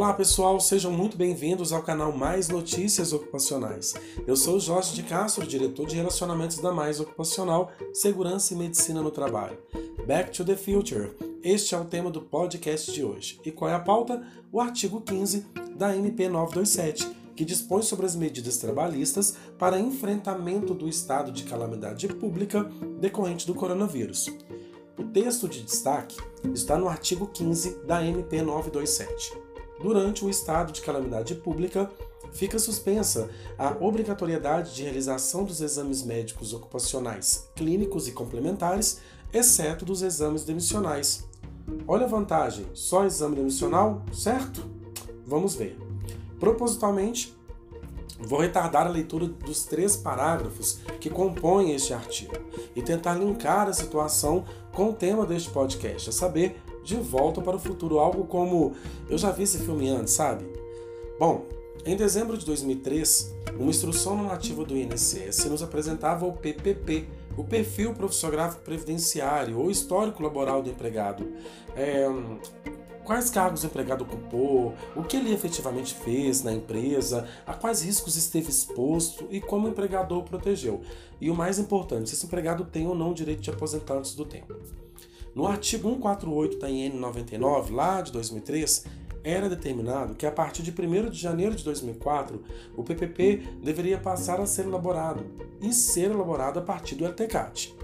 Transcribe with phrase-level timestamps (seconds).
[0.00, 3.92] Olá pessoal, sejam muito bem-vindos ao canal Mais Notícias Ocupacionais.
[4.26, 9.10] Eu sou Jorge de Castro, diretor de relacionamentos da Mais Ocupacional, Segurança e Medicina no
[9.10, 9.58] Trabalho.
[10.06, 11.10] Back to the Future.
[11.44, 13.42] Este é o tema do podcast de hoje.
[13.44, 14.26] E qual é a pauta?
[14.50, 15.44] O artigo 15
[15.76, 22.08] da MP 927, que dispõe sobre as medidas trabalhistas para enfrentamento do estado de calamidade
[22.08, 22.64] pública
[22.98, 24.34] decorrente do coronavírus.
[24.96, 26.16] O texto de destaque
[26.54, 29.49] está no artigo 15 da MP 927
[29.80, 31.90] durante o estado de calamidade pública,
[32.32, 39.00] fica suspensa a obrigatoriedade de realização dos exames médicos ocupacionais clínicos e complementares,
[39.32, 41.28] exceto dos exames demissionais.
[41.86, 44.62] Olha a vantagem, só exame demissional, certo?
[45.26, 45.78] Vamos ver.
[46.38, 47.36] Propositalmente,
[48.18, 52.34] vou retardar a leitura dos três parágrafos que compõem este artigo
[52.74, 57.56] e tentar linkar a situação com o tema deste podcast, a saber, de Volta para
[57.56, 58.72] o Futuro, algo como
[59.08, 60.44] eu já vi esse filme antes, sabe?
[61.18, 61.46] Bom,
[61.84, 67.06] em dezembro de 2003, uma instrução normativa do INSS nos apresentava o PPP,
[67.36, 71.26] o perfil profissiográfico previdenciário ou histórico laboral do empregado.
[71.74, 72.06] É,
[73.04, 78.16] quais cargos o empregado ocupou, o que ele efetivamente fez na empresa, a quais riscos
[78.16, 80.82] esteve exposto e como o empregador o protegeu.
[81.20, 84.24] E o mais importante, se esse empregado tem ou não direito de aposentar antes do
[84.24, 84.54] tempo.
[85.34, 88.84] No artigo 148 da IN 99, lá de 2003,
[89.22, 92.42] era determinado que a partir de 1 de janeiro de 2004,
[92.76, 95.24] o PPP deveria passar a ser elaborado
[95.60, 97.76] e ser elaborado a partir do LTCAT.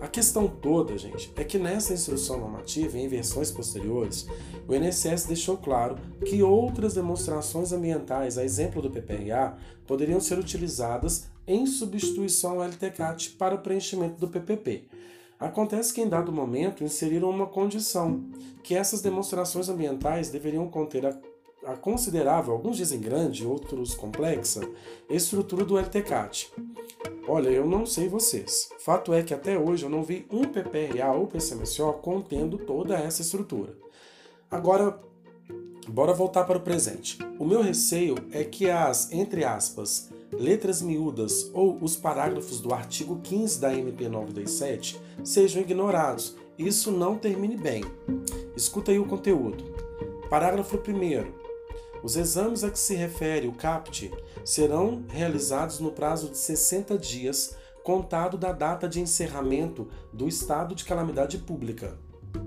[0.00, 4.26] A questão toda, gente, é que nessa instrução normativa e em versões posteriores,
[4.68, 11.30] o INSS deixou claro que outras demonstrações ambientais, a exemplo do PPRA, poderiam ser utilizadas
[11.46, 14.88] em substituição ao LTCAT para o preenchimento do PPP,
[15.38, 18.24] Acontece que em dado momento inseriram uma condição,
[18.62, 21.18] que essas demonstrações ambientais deveriam conter a,
[21.66, 24.60] a considerável, alguns dizem grande, outros complexa,
[25.08, 26.52] estrutura do LTCAT.
[27.26, 28.68] Olha, eu não sei vocês.
[28.78, 33.22] Fato é que até hoje eu não vi um PPRA ou PCMSO contendo toda essa
[33.22, 33.74] estrutura.
[34.50, 35.00] Agora,
[35.88, 37.18] bora voltar para o presente.
[37.38, 43.20] O meu receio é que as, entre aspas, letras miúdas ou os parágrafos do artigo
[43.22, 46.36] 15 da MP 927 sejam ignorados.
[46.58, 47.82] Isso não termine bem.
[48.56, 49.64] Escuta aí o conteúdo.
[50.30, 51.44] Parágrafo 1.
[52.02, 54.12] Os exames a que se refere o CAPT
[54.44, 60.84] serão realizados no prazo de 60 dias, contado da data de encerramento do estado de
[60.84, 61.98] calamidade pública.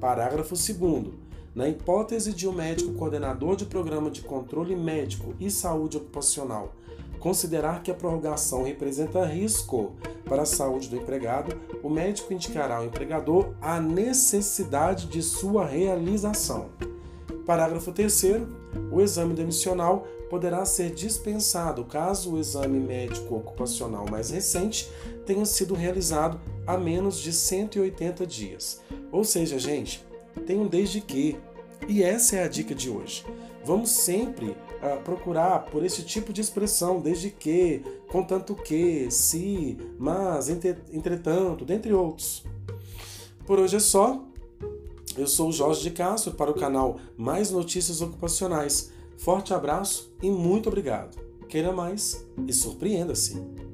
[0.00, 1.25] Parágrafo 2.
[1.56, 6.72] Na hipótese de um médico coordenador de programa de controle médico e saúde ocupacional
[7.18, 9.94] considerar que a prorrogação representa risco
[10.26, 16.66] para a saúde do empregado, o médico indicará ao empregador a necessidade de sua realização.
[17.44, 18.22] Parágrafo 3.
[18.92, 24.88] O exame demissional poderá ser dispensado caso o exame médico ocupacional mais recente
[25.24, 28.80] tenha sido realizado há menos de 180 dias.
[29.10, 30.05] Ou seja, gente,
[30.44, 31.36] tem um desde que.
[31.88, 33.24] E essa é a dica de hoje.
[33.64, 40.48] Vamos sempre uh, procurar por esse tipo de expressão, desde que, contanto que, se, mas,
[40.48, 42.44] entretanto, dentre outros.
[43.46, 44.22] Por hoje é só.
[45.16, 48.92] Eu sou o Jorge de Castro para o canal Mais Notícias Ocupacionais.
[49.16, 51.16] Forte abraço e muito obrigado.
[51.48, 53.65] Queira mais e surpreenda-se.